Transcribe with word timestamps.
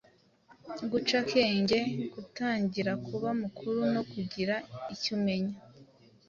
Guca 0.91 1.15
akenge: 1.23 1.79
gutangira 2.13 2.91
kuba 3.07 3.29
mukuru 3.41 3.79
no 3.93 4.01
kugira 4.11 4.55
icyumenya 4.93 5.55